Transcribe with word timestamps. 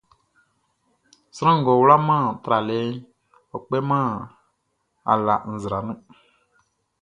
Sran 1.35 1.55
ngʼɔ 1.59 1.73
wlaman 1.81 2.25
tralɛʼn, 2.43 2.91
ɔ 3.55 3.57
kpêman 3.65 4.07
ala 5.11 5.35
nzra 5.53 5.77
nun. 5.85 5.99